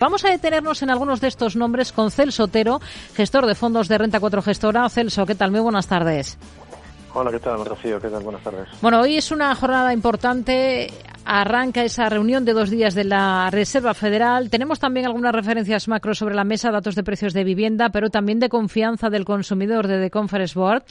Vamos 0.00 0.24
a 0.24 0.30
detenernos 0.30 0.82
en 0.82 0.88
algunos 0.88 1.20
de 1.20 1.28
estos 1.28 1.56
nombres 1.56 1.92
con 1.92 2.10
Celso 2.10 2.44
Otero, 2.44 2.80
gestor 3.14 3.44
de 3.44 3.54
fondos 3.54 3.86
de 3.86 3.98
Renta 3.98 4.18
4 4.18 4.40
Gestora. 4.40 4.88
Celso, 4.88 5.26
¿qué 5.26 5.34
tal? 5.34 5.50
Muy 5.50 5.60
buenas 5.60 5.86
tardes. 5.88 6.38
Hola, 7.12 7.30
¿qué 7.30 7.38
tal, 7.38 7.66
Rocío? 7.66 8.00
¿Qué 8.00 8.08
tal? 8.08 8.22
Buenas 8.22 8.42
tardes. 8.42 8.66
Bueno, 8.80 9.02
hoy 9.02 9.18
es 9.18 9.30
una 9.30 9.54
jornada 9.54 9.92
importante. 9.92 10.90
Arranca 11.26 11.84
esa 11.84 12.08
reunión 12.08 12.46
de 12.46 12.54
dos 12.54 12.70
días 12.70 12.94
de 12.94 13.04
la 13.04 13.50
Reserva 13.50 13.92
Federal. 13.92 14.48
Tenemos 14.48 14.80
también 14.80 15.04
algunas 15.04 15.34
referencias 15.34 15.86
macro 15.86 16.14
sobre 16.14 16.34
la 16.34 16.44
mesa, 16.44 16.70
datos 16.70 16.94
de 16.94 17.04
precios 17.04 17.34
de 17.34 17.44
vivienda, 17.44 17.90
pero 17.90 18.08
también 18.08 18.40
de 18.40 18.48
confianza 18.48 19.10
del 19.10 19.26
consumidor 19.26 19.86
de 19.86 20.00
The 20.00 20.10
Conference 20.10 20.58
Board. 20.58 20.84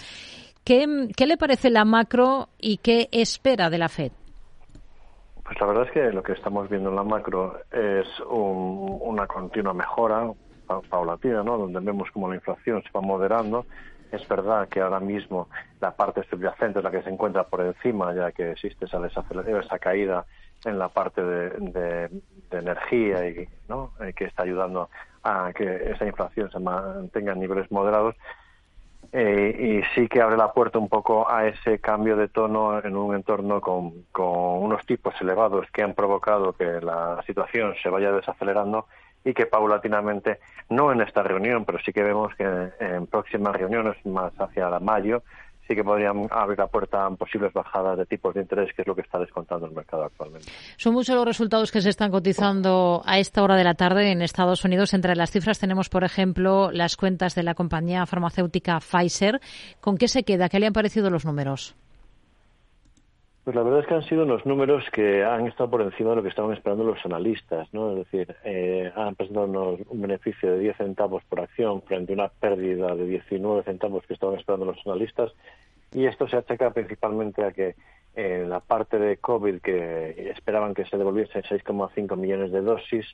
¿Qué, 0.63 1.07
qué 1.15 1.25
le 1.25 1.37
parece 1.37 1.71
la 1.71 1.83
macro 1.83 2.49
y 2.59 2.77
qué 2.77 3.09
espera 3.11 3.71
de 3.71 3.77
la 3.79 3.89
FED? 3.89 4.11
Pues 5.49 5.59
la 5.61 5.65
verdad 5.65 5.85
es 5.87 5.91
que 5.91 6.11
lo 6.11 6.21
que 6.21 6.33
estamos 6.33 6.69
viendo 6.69 6.91
en 6.91 6.95
la 6.95 7.03
macro 7.03 7.59
es 7.71 8.07
una 8.29 9.25
continua 9.25 9.73
mejora 9.73 10.31
paulatina, 10.91 11.41
¿no? 11.41 11.57
Donde 11.57 11.79
vemos 11.79 12.11
como 12.11 12.29
la 12.29 12.35
inflación 12.35 12.83
se 12.83 12.89
va 12.91 13.01
moderando. 13.01 13.65
Es 14.11 14.27
verdad 14.27 14.69
que 14.69 14.79
ahora 14.79 14.99
mismo 14.99 15.49
la 15.81 15.95
parte 15.95 16.21
subyacente 16.29 16.77
es 16.77 16.83
la 16.83 16.91
que 16.91 17.01
se 17.01 17.09
encuentra 17.09 17.45
por 17.45 17.61
encima, 17.61 18.13
ya 18.13 18.31
que 18.31 18.51
existe 18.51 18.85
esa 18.85 19.03
esa 19.07 19.79
caída 19.79 20.23
en 20.65 20.77
la 20.77 20.89
parte 20.89 21.23
de, 21.23 22.11
energía 22.51 23.27
y 23.27 23.49
¿no? 23.67 23.93
Eh, 24.01 24.13
que 24.13 24.25
está 24.25 24.43
ayudando 24.43 24.91
a 25.23 25.51
que 25.51 25.89
esa 25.89 26.05
inflación 26.05 26.51
se 26.51 26.59
mantenga 26.59 27.33
en 27.33 27.39
niveles 27.39 27.71
moderados 27.71 28.15
eh, 29.11 29.81
y 29.83 29.95
sí 29.95 30.07
que 30.07 30.21
abre 30.21 30.37
la 30.37 30.53
puerta 30.53 30.77
un 30.77 30.87
poco 30.87 31.29
a 31.29 31.47
ese 31.47 31.79
cambio 31.79 32.15
de 32.15 32.27
tono 32.27 32.79
en 32.83 32.95
un 32.95 33.15
entorno 33.15 33.59
con, 33.59 34.05
unos 34.13 34.85
tipos 34.85 35.13
elevados 35.19 35.65
que 35.73 35.81
han 35.81 35.93
provocado 35.93 36.53
que 36.53 36.79
la 36.81 37.21
situación 37.25 37.73
se 37.81 37.89
vaya 37.89 38.11
desacelerando 38.11 38.85
y 39.25 39.33
que 39.33 39.47
paulatinamente, 39.47 40.39
no 40.69 40.91
en 40.91 41.01
esta 41.01 41.23
reunión, 41.23 41.65
pero 41.65 41.79
sí 41.79 41.91
que 41.91 42.03
vemos 42.03 42.33
que 42.35 42.45
en 42.79 43.07
próximas 43.07 43.55
reuniones, 43.55 43.97
más 44.05 44.31
hacia 44.39 44.79
mayo, 44.79 45.23
sí 45.69 45.75
que 45.75 45.83
podrían 45.83 46.27
abrir 46.31 46.57
la 46.57 46.65
puerta 46.65 47.05
a 47.05 47.09
posibles 47.11 47.53
bajadas 47.53 47.95
de 47.99 48.05
tipos 48.07 48.33
de 48.33 48.41
interés, 48.41 48.73
que 48.75 48.81
es 48.81 48.87
lo 48.87 48.95
que 48.95 49.01
está 49.01 49.19
descontando 49.19 49.67
el 49.67 49.71
mercado 49.71 50.03
actualmente. 50.03 50.51
Son 50.77 50.93
muchos 50.93 51.15
los 51.15 51.25
resultados 51.25 51.71
que 51.71 51.81
se 51.81 51.89
están 51.89 52.09
cotizando 52.09 53.03
a 53.05 53.19
esta 53.19 53.43
hora 53.43 53.55
de 53.55 53.63
la 53.63 53.75
tarde 53.75 54.11
en 54.11 54.23
Estados 54.23 54.65
Unidos. 54.65 54.95
Entre 54.95 55.15
las 55.15 55.29
cifras 55.29 55.59
tenemos, 55.59 55.89
por 55.89 56.03
ejemplo, 56.03 56.71
las 56.71 56.97
cuentas 56.97 57.35
de 57.35 57.43
la 57.43 57.53
compañía 57.53 58.07
farmacéutica 58.07 58.79
Pfizer. 58.79 59.39
¿Con 59.79 59.97
qué 59.97 60.07
se 60.07 60.23
queda? 60.23 60.49
¿Qué 60.49 60.59
le 60.59 60.65
han 60.65 60.73
parecido 60.73 61.11
los 61.11 61.23
números? 61.23 61.75
Pues 63.49 63.55
la 63.55 63.63
verdad 63.63 63.79
es 63.79 63.87
que 63.87 63.95
han 63.95 64.03
sido 64.03 64.25
unos 64.25 64.45
números 64.45 64.83
que 64.91 65.23
han 65.23 65.47
estado 65.47 65.71
por 65.71 65.81
encima 65.81 66.11
de 66.11 66.17
lo 66.17 66.21
que 66.21 66.29
estaban 66.29 66.53
esperando 66.53 66.83
los 66.83 67.03
analistas, 67.03 67.67
¿no? 67.73 67.93
Es 67.93 67.97
decir, 67.97 68.35
eh, 68.43 68.91
han 68.95 69.15
presentado 69.15 69.47
un 69.89 70.01
beneficio 70.03 70.51
de 70.51 70.59
10 70.59 70.77
centavos 70.77 71.23
por 71.23 71.39
acción 71.39 71.81
frente 71.81 72.13
a 72.13 72.13
una 72.13 72.27
pérdida 72.27 72.93
de 72.93 73.07
19 73.07 73.63
centavos 73.63 74.05
que 74.05 74.13
estaban 74.13 74.37
esperando 74.37 74.67
los 74.67 74.77
analistas 74.85 75.31
y 75.95 76.05
esto 76.05 76.27
se 76.27 76.37
achaca 76.37 76.69
principalmente 76.69 77.43
a 77.43 77.51
que 77.51 77.73
en 78.13 78.51
la 78.51 78.59
parte 78.59 78.99
de 78.99 79.17
COVID 79.17 79.61
que 79.61 80.29
esperaban 80.29 80.75
que 80.75 80.85
se 80.85 80.99
devolviesen 80.99 81.41
6,5 81.41 82.15
millones 82.17 82.51
de 82.51 82.61
dosis, 82.61 83.07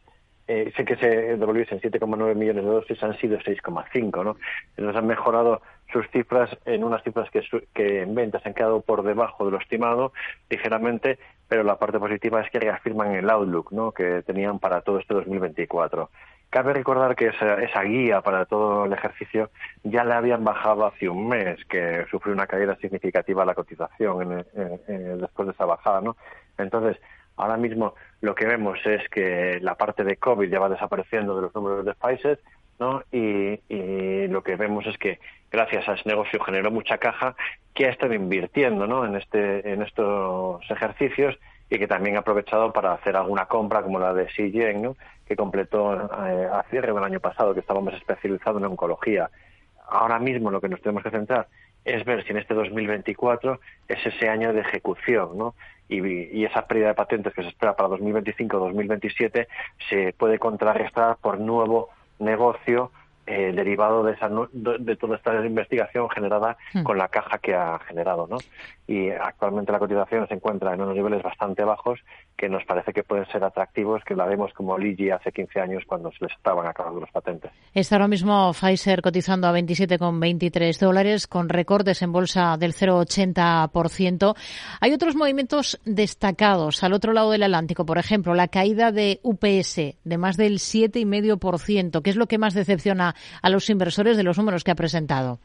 eh, 0.48 0.72
sé 0.76 0.86
que 0.86 0.96
se 0.98 1.38
devolviesen 1.38 1.82
7,9 1.82 2.36
millones 2.36 2.64
de 2.64 2.70
dosis, 2.70 3.02
han 3.04 3.18
sido 3.18 3.40
6,5, 3.40 4.24
¿no? 4.24 4.38
Entonces 4.78 4.96
han 4.96 5.08
mejorado 5.08 5.62
sus 5.92 6.08
cifras 6.12 6.56
en 6.66 6.84
unas 6.84 7.04
cifras 7.04 7.30
que, 7.32 7.42
que 7.74 8.02
en 8.02 8.14
ventas 8.14 8.46
han 8.46 8.54
quedado 8.54 8.82
por 8.82 9.04
debajo 9.04 9.46
de 9.46 9.52
lo 9.52 9.58
estimado 9.58 10.14
ligeramente, 10.50 11.18
pero 11.48 11.64
la 11.64 11.78
parte 11.78 12.00
positiva 12.00 12.42
es 12.42 12.52
que 12.52 12.60
reafirman 12.60 13.16
el 13.16 13.30
outlook, 13.30 13.72
¿no? 13.72 13.92
Que 13.92 14.22
tenían 14.22 14.60
para 14.60 14.82
todo 14.82 15.00
este 15.00 15.14
2024. 15.16 16.10
Cabe 16.52 16.74
recordar 16.74 17.16
que 17.16 17.28
esa, 17.28 17.56
esa, 17.56 17.82
guía 17.82 18.22
para 18.22 18.46
todo 18.46 18.86
el 18.86 18.94
ejercicio 18.94 19.50
ya 19.84 20.04
le 20.04 20.14
habían 20.14 20.44
bajado 20.44 20.86
hace 20.86 21.10
un 21.10 21.28
mes, 21.28 21.58
que 21.66 22.06
sufrió 22.10 22.34
una 22.34 22.48
caída 22.48 22.76
significativa 22.78 23.46
la 23.46 23.56
cotización 23.56 24.46
después 24.54 25.48
de 25.48 25.54
esa 25.54 25.66
bajada, 25.66 26.02
¿no? 26.02 26.16
Entonces, 26.58 26.98
ahora 27.38 27.58
mismo 27.58 27.96
lo 28.26 28.34
que 28.34 28.46
vemos 28.46 28.80
es 28.86 29.08
que 29.10 29.60
la 29.62 29.76
parte 29.76 30.04
de 30.04 30.18
COVID 30.18 30.50
ya 30.50 30.60
va 30.60 30.68
desapareciendo 30.68 31.36
de 31.36 31.44
los 31.44 31.56
números 31.56 31.86
de 31.86 31.94
Pfizer, 31.94 32.40
¿no? 32.80 33.04
Y, 33.12 33.60
lo 34.28 34.44
que 34.44 34.56
vemos 34.56 34.86
es 34.88 34.98
que 34.98 35.20
gracias 35.52 35.88
a 35.88 35.94
ese 35.94 36.10
negocio 36.10 36.44
generó 36.44 36.72
mucha 36.72 36.98
caja 36.98 37.36
que 37.74 37.86
ha 37.86 37.92
estado 37.92 38.14
invirtiendo, 38.14 38.88
¿no? 38.88 39.06
En 39.06 39.16
este, 39.16 39.72
en 39.72 39.84
estos 39.84 40.60
ejercicios 40.70 41.38
y 41.70 41.78
que 41.78 41.88
también 41.88 42.16
ha 42.16 42.20
aprovechado 42.20 42.74
para 42.74 42.94
hacer 42.94 43.16
alguna 43.16 43.46
compra 43.46 43.84
como 43.84 44.00
la 44.00 44.14
de 44.14 44.26
Xi 44.26 44.52
¿no? 44.76 44.98
que 45.28 45.36
completó 45.36 45.94
eh, 45.94 46.50
a 46.52 46.64
cierre 46.70 46.94
del 46.94 47.04
año 47.04 47.20
pasado, 47.20 47.54
que 47.54 47.60
estábamos 47.60 47.94
especializados 47.94 48.60
en 48.60 48.66
oncología. 48.66 49.30
Ahora 49.88 50.20
mismo 50.20 50.52
lo 50.52 50.60
que 50.60 50.70
nos 50.70 50.82
tenemos 50.82 51.04
que 51.04 51.12
centrar 51.12 51.48
es 51.86 52.04
ver 52.04 52.24
si 52.24 52.32
en 52.32 52.38
este 52.38 52.54
2024 52.54 53.60
es 53.88 54.06
ese 54.06 54.28
año 54.28 54.52
de 54.52 54.62
ejecución, 54.62 55.38
¿no? 55.38 55.56
Y, 55.88 56.44
esa 56.44 56.66
pérdida 56.66 56.88
de 56.88 56.94
patentes 56.96 57.34
que 57.34 57.44
se 57.44 57.50
espera 57.50 57.76
para 57.76 57.90
2025-2027 57.90 59.48
se 59.90 60.14
puede 60.14 60.40
contrarrestar 60.40 61.18
por 61.18 61.40
nuevo 61.40 61.90
negocio 62.18 62.92
eh, 63.28 63.52
derivado 63.56 64.04
de, 64.04 64.14
esa, 64.14 64.30
de, 64.54 64.96
toda 64.98 65.16
esta 65.16 65.46
investigación 65.46 66.10
generada 66.10 66.58
hmm. 66.74 66.84
con 66.84 66.98
la 66.98 67.08
caja 67.08 67.40
que 67.40 67.56
ha 67.56 67.80
generado. 67.80 68.28
¿no? 68.28 68.38
Y 68.88 69.10
actualmente 69.10 69.72
la 69.72 69.80
cotización 69.80 70.28
se 70.28 70.36
encuentra 70.36 70.74
en 70.74 70.82
unos 70.82 70.96
niveles 70.96 71.24
bastante 71.24 71.64
bajos 71.64 72.00
que 72.38 72.50
nos 72.50 72.64
parece 72.66 72.94
que 72.94 73.04
pueden 73.04 73.26
ser 73.28 73.44
atractivos, 73.44 74.04
que 74.04 74.16
la 74.16 74.26
vemos 74.26 74.54
como 74.54 74.78
Ligi 74.78 75.10
hace 75.10 75.32
15 75.32 75.60
años 75.60 75.84
cuando 75.88 76.12
se 76.12 76.26
les 76.26 76.34
estaban 76.34 76.68
acabando 76.68 77.00
los 77.00 77.10
patentes. 77.10 77.52
Está 77.74 77.96
ahora 77.96 78.08
mismo 78.08 78.52
Pfizer 78.54 79.02
cotizando 79.02 79.48
a 79.48 79.54
27,23 79.54 80.80
dólares 80.80 81.28
con 81.28 81.50
recortes 81.50 82.02
en 82.04 82.12
bolsa 82.12 82.58
del 82.58 82.74
0,80%. 82.74 84.36
Hay 84.82 84.94
otros 84.94 85.16
movimientos 85.16 85.80
destacados 85.86 86.84
al 86.84 86.94
otro 86.94 87.14
lado 87.14 87.32
del 87.32 87.44
Atlántico, 87.44 87.86
por 87.86 87.98
ejemplo, 87.98 88.36
la 88.36 88.50
caída 88.50 88.92
de 88.92 89.20
UPS 89.24 89.96
de 90.04 90.18
más 90.18 90.38
del 90.38 90.60
7,5%. 90.60 92.02
¿Qué 92.02 92.10
es 92.10 92.16
lo 92.18 92.28
que 92.28 92.38
más 92.38 92.54
decepciona 92.54 93.15
a 93.42 93.50
los 93.50 93.70
inversores 93.70 94.18
de 94.18 94.24
los 94.24 94.38
números 94.38 94.64
que 94.64 94.72
ha 94.72 94.76
presentado. 94.76 95.40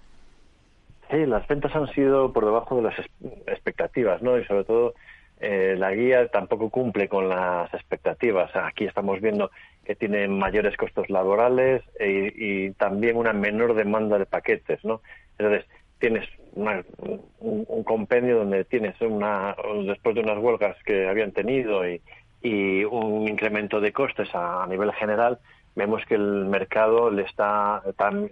Sí, 1.11 1.27
las 1.27 1.47
ventas 1.49 1.75
han 1.75 1.89
sido 1.89 2.33
por 2.33 2.45
debajo 2.45 2.77
de 2.77 2.83
las 2.83 2.99
expectativas, 3.47 4.23
¿no? 4.23 4.39
Y 4.39 4.45
sobre 4.45 4.65
todo 4.65 4.95
eh, 5.41 5.75
la 5.77 5.93
guía 5.93 6.29
tampoco 6.29 6.71
cumple 6.71 7.09
con 7.09 7.29
las 7.29 7.73
expectativas. 7.75 8.55
Aquí 8.55 8.85
estamos 8.85 9.21
viendo 9.21 9.51
que 9.85 9.97
tiene 9.97 10.29
mayores 10.29 10.77
costos 10.77 11.09
laborales 11.09 11.83
e, 11.99 12.33
y 12.37 12.71
también 12.73 13.17
una 13.17 13.33
menor 13.33 13.75
demanda 13.75 14.19
de 14.19 14.27
paquetes, 14.27 14.85
¿no? 14.85 15.01
Entonces, 15.39 15.67
tienes 15.99 16.29
un, 16.55 17.85
compendio 17.85 18.39
donde 18.39 18.65
tienes 18.65 19.01
una, 19.01 19.57
después 19.87 20.15
de 20.15 20.21
unas 20.23 20.39
huelgas 20.39 20.77
que 20.85 21.09
habían 21.09 21.33
tenido 21.33 21.89
y, 21.89 22.01
un 22.43 23.29
incremento 23.29 23.83
de 23.83 23.93
costes 23.93 24.29
a 24.33 24.67
nivel 24.67 24.93
general, 24.93 25.39
vemos 25.75 26.05
que 26.07 26.15
el 26.15 26.47
mercado 26.47 27.11
le 27.11 27.23
está, 27.23 27.83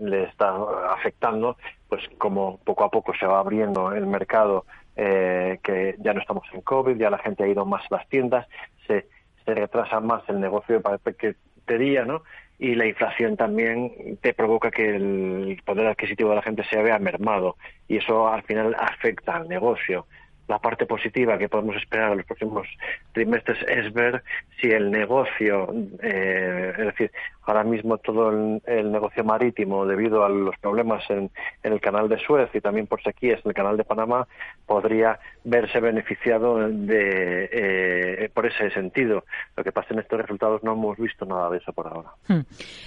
le 0.01 0.25
está 0.25 0.57
afectando, 0.91 1.57
pues 1.89 2.03
como 2.19 2.59
poco 2.59 2.85
a 2.85 2.91
poco 2.91 3.13
se 3.15 3.27
va 3.27 3.39
abriendo 3.39 3.93
el 3.93 4.07
mercado, 4.07 4.65
eh, 4.97 5.59
que 5.63 5.95
ya 5.99 6.13
no 6.13 6.21
estamos 6.21 6.45
en 6.53 6.61
COVID, 6.63 6.97
ya 6.97 7.11
la 7.11 7.19
gente 7.19 7.45
ha 7.45 7.49
ido 7.49 7.65
más 7.65 7.83
a 7.91 7.97
las 7.97 8.09
tiendas, 8.09 8.47
se, 8.87 9.07
se 9.45 9.55
retrasa 9.55 10.01
más 10.01 10.23
el 10.29 10.41
negocio 10.41 10.77
de 10.77 10.99
paquetería, 10.99 12.05
¿no? 12.05 12.23
Y 12.59 12.75
la 12.75 12.87
inflación 12.87 13.37
también 13.37 14.19
te 14.21 14.35
provoca 14.35 14.73
que 14.73 14.97
el 14.97 15.63
poder 15.65 15.87
adquisitivo 15.87 16.31
de 16.31 16.37
la 16.37 16.43
gente 16.43 16.65
se 16.65 16.83
vea 16.83 16.99
mermado 16.99 17.57
y 17.87 17.99
eso 17.99 18.27
al 18.27 18.43
final 18.43 18.75
afecta 18.77 19.37
al 19.37 19.49
negocio 19.49 20.07
la 20.49 20.59
parte 20.59 20.87
positiva 20.87 21.39
que 21.39 21.49
podemos 21.49 21.77
esperar 21.77 22.13
en 22.13 22.19
los 22.19 22.27
próximos 22.27 22.67
trimestres 23.13 23.59
es 23.69 23.93
ver 23.93 24.23
si 24.61 24.69
el 24.69 24.91
negocio, 24.91 25.73
eh, 26.03 26.73
es 26.77 26.87
decir, 26.87 27.11
ahora 27.49 27.65
mismo 27.65 27.99
todo 27.99 28.31
el, 28.31 28.93
negocio 28.93 29.25
marítimo, 29.25 29.87
debido 29.87 30.25
a 30.25 30.29
los 30.29 30.57
problemas 30.59 31.03
en, 31.09 31.31
el 31.63 31.81
canal 31.81 32.09
de 32.09 32.19
Suez 32.19 32.51
y 32.55 32.61
también 32.61 32.87
por 32.87 33.03
sequías 33.03 33.41
en 33.45 33.51
el 33.51 33.55
canal 33.55 33.77
de 33.77 33.85
Panamá, 33.85 34.27
podría 34.67 35.19
verse 35.45 35.81
beneficiado 35.81 36.59
de, 36.69 37.49
eh, 37.51 38.31
por 38.35 38.47
ese 38.47 38.71
sentido. 38.71 39.25
Lo 39.57 39.65
que 39.65 39.73
pasa 39.73 39.95
en 39.95 40.01
estos 40.01 40.21
resultados 40.21 40.63
no 40.63 40.73
hemos 40.73 40.99
visto 40.99 41.25
nada 41.25 41.49
de 41.51 41.59
eso 41.59 41.73
por 41.73 41.87
ahora. 41.87 42.11
Hmm. 42.27 42.41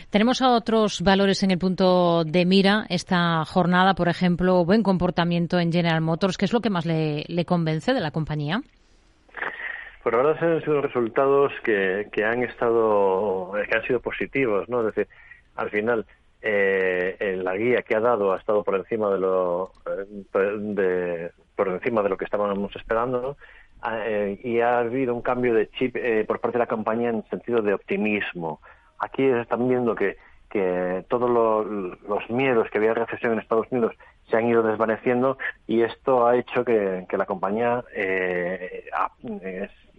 Tenemos 0.10 0.42
a 0.42 0.52
otros 0.52 1.02
valores 1.02 1.42
en 1.44 1.52
el 1.52 1.58
punto 1.58 2.24
de 2.24 2.46
mira 2.46 2.86
esta 2.90 3.44
jornada, 3.46 3.96
por 3.96 4.10
ejemplo, 4.10 4.64
buen 4.64 4.84
comportamiento 4.84 5.60
en 5.60 5.72
General 5.72 6.02
Motors, 6.02 6.38
que 6.38 6.46
es 6.46 6.54
lo 6.54 6.62
que 6.62 6.70
más 6.70 6.86
le, 6.86 7.24
le 7.28 7.46
convence 7.52 7.94
de 7.94 8.00
la 8.00 8.12
compañía? 8.12 8.62
Pues 10.02 10.16
la 10.16 10.24
verdad 10.24 10.42
han 10.42 10.62
sido 10.62 10.82
resultados 10.82 11.52
que, 11.66 12.08
que 12.14 12.24
han 12.24 12.44
estado, 12.44 13.52
que 13.68 13.76
han 13.76 13.84
sido 13.84 14.00
positivos, 14.00 14.70
¿no? 14.70 14.80
Es 14.80 14.96
decir, 14.96 15.08
al 15.58 15.70
final, 15.70 16.06
eh, 16.42 17.18
en 17.20 17.44
la 17.44 17.58
guía 17.58 17.82
que 17.82 17.96
ha 17.96 18.00
dado 18.00 18.32
ha 18.32 18.38
estado 18.38 18.64
por 18.64 18.76
encima 18.76 19.10
de 19.12 19.20
lo, 19.20 19.74
eh, 19.86 20.56
de, 20.80 21.32
por 21.58 21.68
encima 21.68 22.02
de 22.02 22.10
lo 22.10 22.16
que 22.16 22.24
estábamos 22.24 22.74
esperando, 22.74 23.36
ah, 23.82 24.00
eh, 24.06 24.40
y 24.42 24.62
ha 24.62 24.80
habido 24.80 25.14
un 25.14 25.22
cambio 25.22 25.54
de 25.54 25.70
chip 25.72 25.98
por 26.28 26.40
parte 26.40 26.58
de 26.58 26.64
la 26.64 26.68
compañía 26.76 27.10
en 27.10 27.28
sentido 27.30 27.62
de 27.62 27.74
optimismo. 27.74 28.62
aquí 28.98 29.26
están 29.26 29.68
viendo 29.68 29.94
que, 29.94 30.16
que 30.50 31.04
todos 31.10 31.30
los 31.30 32.30
miedos 32.30 32.70
que 32.70 32.78
había 32.78 32.94
recesión 32.94 33.34
en 33.34 33.40
Estados 33.40 33.68
Unidos 33.72 33.94
se 34.32 34.38
han 34.38 34.48
ido 34.48 34.64
desvaneciendo 34.64 35.38
y 35.68 35.84
esto 35.84 36.26
ha 36.26 36.38
hecho 36.38 36.66
que, 36.66 37.06
la 37.12 37.26
compañía 37.26 37.84
eh, 37.94 38.90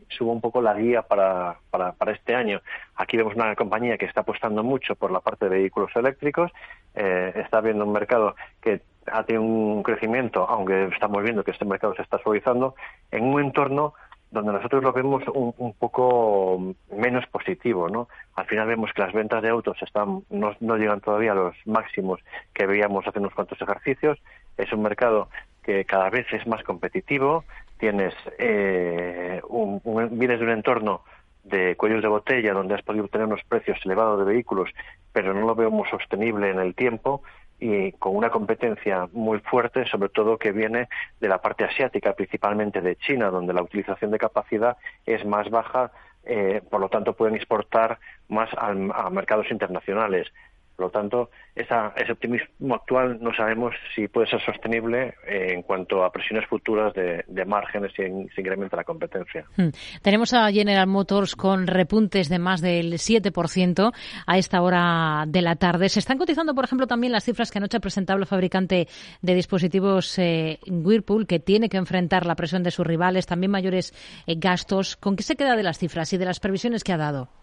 suba 0.08 0.32
un 0.32 0.40
poco 0.40 0.60
la 0.60 0.74
guía 0.74 1.02
para, 1.02 1.58
para, 1.70 1.92
para, 1.92 2.12
este 2.12 2.34
año. 2.34 2.60
Aquí 2.96 3.16
vemos 3.16 3.34
una 3.34 3.54
compañía 3.54 3.98
que 3.98 4.06
está 4.06 4.22
apostando 4.22 4.62
mucho 4.62 4.96
por 4.96 5.10
la 5.10 5.20
parte 5.20 5.48
de 5.48 5.58
vehículos 5.58 5.90
eléctricos, 5.94 6.50
eh, 6.94 7.32
está 7.36 7.60
viendo 7.60 7.84
un 7.84 7.92
mercado 7.92 8.34
que 8.60 8.80
ha 9.06 9.24
tenido 9.24 9.42
un 9.42 9.82
crecimiento, 9.82 10.48
aunque 10.48 10.86
estamos 10.86 11.22
viendo 11.22 11.44
que 11.44 11.50
este 11.50 11.64
mercado 11.64 11.94
se 11.94 12.02
está 12.02 12.18
suavizando, 12.18 12.74
en 13.10 13.24
un 13.24 13.40
entorno 13.40 13.94
donde 14.32 14.52
nosotros 14.52 14.82
lo 14.82 14.92
vemos 14.92 15.22
un, 15.34 15.54
un, 15.58 15.74
poco 15.74 16.74
menos 16.90 17.26
positivo, 17.26 17.88
¿no? 17.88 18.08
Al 18.34 18.46
final 18.46 18.66
vemos 18.66 18.90
que 18.94 19.02
las 19.02 19.12
ventas 19.12 19.42
de 19.42 19.50
autos 19.50 19.76
están 19.82 20.22
no, 20.30 20.76
llegan 20.76 21.00
todavía 21.00 21.32
a 21.32 21.36
los 21.36 21.54
máximos 21.66 22.20
que 22.54 22.66
veíamos 22.66 23.06
hace 23.06 23.18
unos 23.18 23.34
cuantos 23.34 23.60
ejercicios. 23.60 24.18
Es 24.56 24.72
un 24.72 24.82
mercado 24.82 25.28
que 25.62 25.84
cada 25.84 26.08
vez 26.08 26.26
es 26.32 26.46
más 26.46 26.62
competitivo. 26.64 27.44
Tienes 27.78 28.14
eh, 28.38 29.42
un, 29.48 29.82
un, 29.84 30.18
vienes 30.18 30.40
de 30.40 30.46
un 30.46 30.52
entorno 30.52 31.02
de 31.44 31.76
cuellos 31.76 32.00
de 32.00 32.08
botella 32.08 32.54
donde 32.54 32.74
has 32.74 32.82
podido 32.82 33.04
obtener 33.04 33.26
unos 33.26 33.44
precios 33.44 33.78
elevados 33.84 34.18
de 34.18 34.32
vehículos, 34.32 34.70
pero 35.12 35.34
no 35.34 35.46
lo 35.46 35.54
vemos 35.54 35.90
sostenible 35.90 36.48
en 36.50 36.58
el 36.58 36.74
tiempo 36.74 37.22
y 37.64 37.92
con 37.92 38.16
una 38.16 38.28
competencia 38.30 39.08
muy 39.12 39.38
fuerte, 39.38 39.86
sobre 39.86 40.08
todo 40.08 40.36
que 40.36 40.50
viene 40.50 40.88
de 41.20 41.28
la 41.28 41.40
parte 41.40 41.62
asiática, 41.62 42.12
principalmente 42.12 42.80
de 42.80 42.96
China, 42.96 43.30
donde 43.30 43.52
la 43.52 43.62
utilización 43.62 44.10
de 44.10 44.18
capacidad 44.18 44.76
es 45.06 45.24
más 45.24 45.48
baja, 45.48 45.92
eh, 46.24 46.60
por 46.68 46.80
lo 46.80 46.88
tanto 46.88 47.12
pueden 47.12 47.36
exportar 47.36 48.00
más 48.28 48.50
a 48.56 49.10
mercados 49.10 49.48
internacionales. 49.52 50.32
Por 50.76 50.86
lo 50.86 50.90
tanto, 50.90 51.30
ese 51.54 52.12
optimismo 52.12 52.74
actual 52.74 53.18
no 53.20 53.34
sabemos 53.34 53.74
si 53.94 54.08
puede 54.08 54.26
ser 54.26 54.40
sostenible 54.40 55.14
eh, 55.26 55.48
en 55.50 55.62
cuanto 55.62 56.04
a 56.04 56.10
presiones 56.10 56.48
futuras 56.48 56.94
de, 56.94 57.44
márgenes 57.44 57.92
y 57.92 58.28
se 58.34 58.40
incrementa 58.40 58.76
la 58.76 58.84
competencia. 58.84 59.44
Hmm. 59.56 59.68
Tenemos 60.00 60.32
a 60.32 60.50
General 60.50 60.86
Motors 60.86 61.36
con 61.36 61.66
repuntes 61.66 62.28
de 62.28 62.38
más 62.38 62.60
del 62.60 62.94
7% 62.94 63.92
a 64.26 64.38
esta 64.38 64.62
hora 64.62 65.24
de 65.26 65.42
la 65.42 65.56
tarde. 65.56 65.88
Se 65.88 65.98
están 65.98 66.18
cotizando, 66.18 66.54
por 66.54 66.64
ejemplo, 66.64 66.86
también 66.86 67.12
las 67.12 67.24
cifras 67.24 67.50
que 67.50 67.58
anoche 67.58 67.76
ha 67.76 67.80
presentado 67.80 68.18
el 68.18 68.26
fabricante 68.26 68.88
de 69.20 69.34
dispositivos 69.34 70.18
eh, 70.18 70.58
Whirlpool, 70.66 71.26
que 71.26 71.40
tiene 71.40 71.68
que 71.68 71.76
enfrentar 71.76 72.26
la 72.26 72.36
presión 72.36 72.62
de 72.62 72.70
sus 72.70 72.86
rivales, 72.86 73.26
también 73.26 73.50
mayores 73.50 73.92
eh, 74.26 74.36
gastos. 74.36 74.96
¿Con 74.96 75.16
qué 75.16 75.22
se 75.22 75.36
queda 75.36 75.56
de 75.56 75.62
las 75.62 75.78
cifras 75.78 76.12
y 76.12 76.16
de 76.16 76.24
las 76.24 76.40
previsiones 76.40 76.84
que 76.84 76.92
ha 76.92 76.96
dado? 76.96 77.41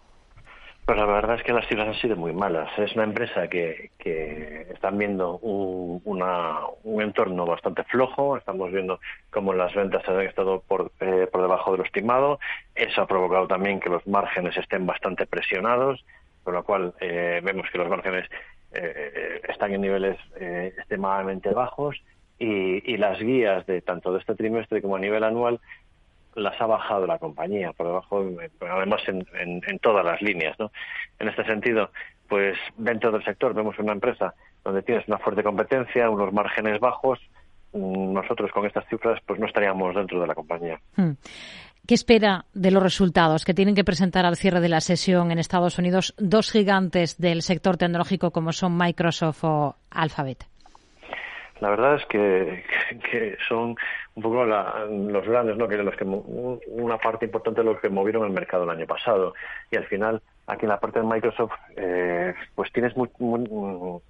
Pues 0.89 0.97
la 0.97 1.05
verdad 1.05 1.35
es 1.35 1.43
que 1.43 1.53
las 1.53 1.67
cifras 1.67 1.87
han 1.87 2.01
sido 2.01 2.15
muy 2.15 2.33
malas. 2.33 2.67
Es 2.79 2.95
una 2.95 3.03
empresa 3.03 3.47
que, 3.47 3.91
que 3.99 4.65
están 4.73 4.97
viendo 4.97 5.37
un, 5.37 6.01
una, 6.03 6.61
un 6.83 7.03
entorno 7.03 7.45
bastante 7.45 7.83
flojo. 7.83 8.37
Estamos 8.37 8.71
viendo 8.71 8.99
cómo 9.29 9.53
las 9.53 9.71
ventas 9.75 10.01
han 10.09 10.19
estado 10.21 10.63
por, 10.67 10.91
eh, 10.99 11.27
por 11.31 11.43
debajo 11.43 11.73
de 11.73 11.77
lo 11.77 11.83
estimado. 11.83 12.39
Eso 12.73 13.03
ha 13.03 13.05
provocado 13.05 13.47
también 13.47 13.79
que 13.79 13.91
los 13.91 14.07
márgenes 14.07 14.57
estén 14.57 14.87
bastante 14.87 15.27
presionados, 15.27 16.03
con 16.43 16.55
lo 16.55 16.63
cual 16.63 16.95
eh, 17.01 17.39
vemos 17.43 17.67
que 17.71 17.77
los 17.77 17.87
márgenes 17.87 18.27
eh, 18.73 19.41
están 19.47 19.71
en 19.71 19.81
niveles 19.81 20.17
extremadamente 20.39 21.51
bajos 21.51 22.01
y, 22.39 22.91
y 22.91 22.97
las 22.97 23.19
guías 23.19 23.63
de 23.67 23.81
tanto 23.81 24.11
de 24.11 24.21
este 24.21 24.33
trimestre 24.33 24.81
como 24.81 24.95
a 24.95 24.99
nivel 24.99 25.23
anual 25.23 25.59
las 26.35 26.59
ha 26.61 26.65
bajado 26.65 27.07
la 27.07 27.17
compañía, 27.17 27.73
por 27.73 27.87
debajo, 27.87 28.25
además 28.61 29.01
en, 29.07 29.25
en, 29.67 29.79
todas 29.79 30.05
las 30.05 30.21
líneas. 30.21 30.57
¿no? 30.59 30.71
En 31.19 31.29
este 31.29 31.43
sentido, 31.45 31.91
pues 32.27 32.57
dentro 32.77 33.11
del 33.11 33.23
sector 33.23 33.53
vemos 33.53 33.77
una 33.79 33.93
empresa 33.93 34.33
donde 34.63 34.83
tienes 34.83 35.07
una 35.07 35.17
fuerte 35.17 35.43
competencia, 35.43 36.09
unos 36.09 36.31
márgenes 36.33 36.79
bajos, 36.79 37.19
mm, 37.73 38.13
nosotros 38.13 38.51
con 38.51 38.65
estas 38.65 38.87
cifras 38.87 39.19
pues 39.25 39.39
no 39.39 39.47
estaríamos 39.47 39.95
dentro 39.95 40.21
de 40.21 40.27
la 40.27 40.35
compañía. 40.35 40.79
Hmm. 40.95 41.13
¿Qué 41.87 41.95
espera 41.95 42.45
de 42.53 42.69
los 42.69 42.83
resultados 42.83 43.45
que 43.45 43.55
tienen 43.55 43.73
que 43.73 43.83
presentar 43.83 44.23
al 44.23 44.35
cierre 44.35 44.59
de 44.59 44.69
la 44.69 44.79
sesión 44.79 45.31
en 45.31 45.39
Estados 45.39 45.79
Unidos 45.79 46.13
dos 46.19 46.51
gigantes 46.51 47.17
del 47.17 47.41
sector 47.41 47.77
tecnológico 47.77 48.29
como 48.29 48.51
son 48.51 48.77
Microsoft 48.77 49.43
o 49.43 49.75
Alphabet? 49.89 50.45
La 51.61 51.71
verdad 51.71 51.95
es 51.95 52.05
que, 52.05 52.63
que 53.09 53.37
son 53.47 53.75
un 54.15 54.23
poco 54.23 54.45
los 54.45 55.27
grandes, 55.27 55.57
¿no? 55.57 55.67
Que 55.67 55.77
los 55.77 55.95
que 55.95 56.03
una 56.03 56.97
parte 56.97 57.25
importante 57.25 57.61
de 57.61 57.65
los 57.65 57.79
que 57.79 57.89
movieron 57.89 58.25
el 58.25 58.31
mercado 58.31 58.63
el 58.63 58.69
año 58.69 58.85
pasado 58.85 59.33
y 59.71 59.77
al 59.77 59.85
final 59.85 60.21
aquí 60.47 60.65
en 60.65 60.69
la 60.69 60.79
parte 60.79 60.99
de 60.99 61.05
Microsoft 61.05 61.53
eh, 61.75 62.33
pues 62.55 62.71
tienes 62.73 62.95
muchos 62.97 64.01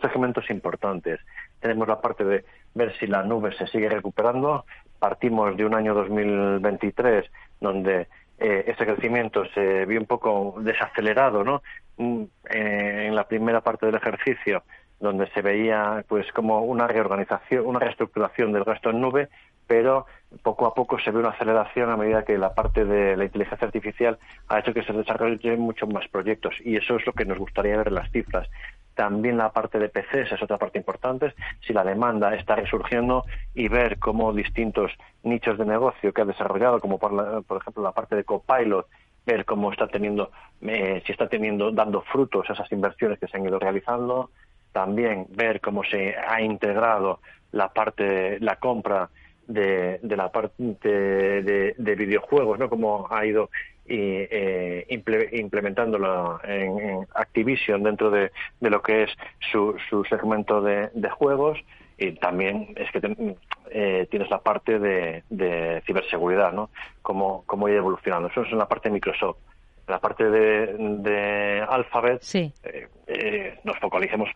segmentos 0.00 0.48
importantes. 0.50 1.20
Tenemos 1.60 1.86
la 1.86 2.00
parte 2.00 2.24
de 2.24 2.44
ver 2.74 2.96
si 2.98 3.06
la 3.06 3.22
nube 3.22 3.54
se 3.56 3.66
sigue 3.66 3.88
recuperando. 3.88 4.64
Partimos 4.98 5.56
de 5.56 5.64
un 5.64 5.74
año 5.74 5.94
2023 5.94 7.30
donde 7.60 8.08
eh, 8.38 8.64
ese 8.66 8.86
crecimiento 8.86 9.44
se 9.54 9.84
vio 9.84 10.00
un 10.00 10.06
poco 10.06 10.56
desacelerado, 10.60 11.44
¿no? 11.44 11.62
Mm, 11.98 12.22
eh, 12.50 13.04
en 13.08 13.14
la 13.14 13.28
primera 13.28 13.60
parte 13.60 13.86
del 13.86 13.96
ejercicio 13.96 14.62
donde 15.00 15.28
se 15.30 15.42
veía 15.42 16.04
pues 16.06 16.30
como 16.32 16.60
una 16.60 16.86
reorganización, 16.86 17.66
una 17.66 17.80
reestructuración 17.80 18.52
del 18.52 18.64
gasto 18.64 18.90
en 18.90 19.00
nube, 19.00 19.28
pero 19.66 20.06
poco 20.42 20.66
a 20.66 20.74
poco 20.74 20.98
se 20.98 21.10
ve 21.10 21.20
una 21.20 21.30
aceleración 21.30 21.90
a 21.90 21.96
medida 21.96 22.24
que 22.24 22.36
la 22.36 22.54
parte 22.54 22.84
de 22.84 23.16
la 23.16 23.24
inteligencia 23.24 23.66
artificial 23.66 24.18
ha 24.48 24.58
hecho 24.58 24.74
que 24.74 24.82
se 24.82 24.92
desarrollen 24.92 25.60
muchos 25.60 25.88
más 25.88 26.06
proyectos 26.08 26.54
y 26.64 26.76
eso 26.76 26.96
es 26.96 27.06
lo 27.06 27.12
que 27.12 27.24
nos 27.24 27.38
gustaría 27.38 27.76
ver 27.76 27.88
en 27.88 27.94
las 27.94 28.10
cifras. 28.10 28.48
También 28.94 29.38
la 29.38 29.52
parte 29.52 29.78
de 29.78 29.88
PCs 29.88 30.32
es 30.32 30.42
otra 30.42 30.58
parte 30.58 30.78
importante, 30.78 31.34
si 31.66 31.72
la 31.72 31.84
demanda 31.84 32.34
está 32.34 32.56
resurgiendo 32.56 33.24
y 33.54 33.68
ver 33.68 33.98
cómo 33.98 34.32
distintos 34.32 34.92
nichos 35.22 35.56
de 35.56 35.64
negocio 35.64 36.12
que 36.12 36.22
ha 36.22 36.26
desarrollado, 36.26 36.80
como 36.80 36.98
por, 36.98 37.12
ejemplo 37.56 37.82
la 37.82 37.92
parte 37.92 38.16
de 38.16 38.24
Copilot, 38.24 38.86
ver 39.24 39.44
cómo 39.44 39.70
está 39.70 39.86
teniendo, 39.86 40.30
eh, 40.62 41.02
si 41.06 41.12
está 41.12 41.28
teniendo, 41.28 41.70
dando 41.70 42.02
frutos 42.02 42.50
esas 42.50 42.70
inversiones 42.72 43.18
que 43.18 43.28
se 43.28 43.36
han 43.36 43.46
ido 43.46 43.58
realizando, 43.58 44.30
también 44.72 45.26
ver 45.30 45.60
cómo 45.60 45.84
se 45.84 46.14
ha 46.16 46.40
integrado 46.40 47.20
la 47.52 47.72
parte, 47.72 48.38
la 48.40 48.56
compra 48.56 49.10
de, 49.46 49.98
de 50.02 50.16
la 50.16 50.30
parte 50.30 50.54
de, 50.58 51.74
de, 51.76 51.94
videojuegos, 51.96 52.58
¿no? 52.58 52.70
Cómo 52.70 53.08
ha 53.10 53.26
ido 53.26 53.50
eh, 53.86 54.86
implementándolo 55.32 56.40
en, 56.44 57.06
Activision 57.14 57.82
dentro 57.82 58.10
de, 58.10 58.30
de, 58.60 58.70
lo 58.70 58.80
que 58.82 59.04
es 59.04 59.10
su, 59.50 59.76
su 59.88 60.04
segmento 60.04 60.62
de, 60.62 60.88
juegos 61.10 61.58
y 61.98 62.12
también 62.12 62.72
es 62.76 62.90
que 62.92 63.36
eh, 63.70 64.06
tienes 64.10 64.30
la 64.30 64.38
parte 64.38 64.78
de, 64.78 65.24
de 65.28 65.82
ciberseguridad, 65.84 66.52
¿no? 66.52 66.70
Cómo, 67.02 67.42
cómo 67.46 67.68
ir 67.68 67.74
evolucionando. 67.76 68.28
Eso 68.28 68.42
es 68.42 68.52
en 68.52 68.58
la 68.58 68.68
parte 68.68 68.88
de 68.88 68.94
Microsoft. 68.94 69.38
la 69.88 69.98
parte 69.98 70.30
de, 70.30 70.74
de 70.78 71.60
Alphabet 71.68 72.22
sí. 72.22 72.52
eh, 72.62 72.88
eh, 73.08 73.58
nos 73.64 73.78
focalicemos 73.78 74.30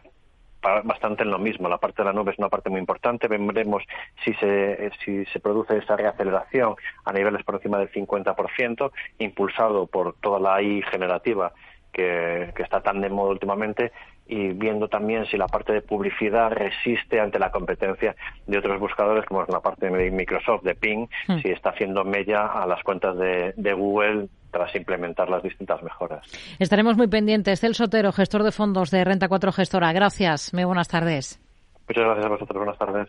bastante 0.85 1.23
en 1.23 1.31
lo 1.31 1.39
mismo. 1.39 1.69
La 1.69 1.79
parte 1.79 2.03
de 2.03 2.07
la 2.07 2.13
nube 2.13 2.33
es 2.33 2.39
una 2.39 2.49
parte 2.49 2.71
muy 2.71 2.81
importante. 2.81 3.29
Veremos 3.29 3.83
si 4.25 4.33
se, 4.35 4.91
si 5.05 5.25
se 5.27 5.41
produce 5.41 5.77
esa 5.77 5.97
reaceleración 5.97 6.75
a 7.05 7.13
niveles 7.13 7.43
por 7.45 7.57
encima 7.57 7.79
del 7.79 7.91
50%, 7.91 8.93
impulsado 9.19 9.87
por 9.87 10.15
toda 10.21 10.39
la 10.41 10.57
AI 10.57 10.83
generativa 10.91 11.53
que, 11.93 12.53
que 12.55 12.63
está 12.63 12.81
tan 12.81 13.01
de 13.01 13.09
moda 13.09 13.31
últimamente 13.31 13.93
y 14.27 14.49
viendo 14.49 14.89
también 14.89 15.27
si 15.27 15.37
la 15.37 15.47
parte 15.47 15.73
de 15.73 15.83
publicidad 15.83 16.51
resiste 16.51 17.21
ante 17.21 17.39
la 17.39 17.51
competencia 17.51 18.17
de 18.47 18.59
otros 18.59 18.81
buscadores, 18.81 19.25
como 19.27 19.43
es 19.43 19.49
la 19.49 19.61
parte 19.61 19.91
de 19.91 20.11
Microsoft, 20.11 20.63
de 20.63 20.75
Ping, 20.75 21.07
hmm. 21.29 21.39
si 21.41 21.51
está 21.51 21.71
haciendo 21.71 22.05
mella 22.05 22.47
a 22.47 22.67
las 22.67 22.83
cuentas 22.83 23.17
de, 23.19 23.53
de 23.57 23.73
Google 23.75 24.29
tras 24.55 24.75
implementar 24.77 25.29
las 25.29 25.43
distintas 25.43 25.83
mejoras. 25.83 26.25
Estaremos 26.61 26.97
muy 26.97 27.09
pendientes. 27.09 27.61
Celso 27.61 27.85
Sotero, 27.85 28.13
gestor 28.13 28.45
de 28.45 28.53
fondos 28.53 28.93
de 28.93 29.03
Renta 29.03 29.29
4 29.29 29.51
Gestora. 29.51 29.93
Gracias. 29.93 30.55
Muy 30.55 30.63
buenas 30.63 30.87
tardes. 30.87 31.43
Muchas 31.89 32.05
gracias 32.05 32.27
a 32.27 32.29
vosotros. 32.29 32.57
Buenas 32.57 32.79
tardes. 32.79 33.09